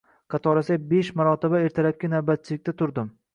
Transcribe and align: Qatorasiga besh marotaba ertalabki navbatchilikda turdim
Qatorasiga 0.35 0.81
besh 0.93 1.11
marotaba 1.19 1.61
ertalabki 1.67 2.11
navbatchilikda 2.15 2.77
turdim 2.83 3.15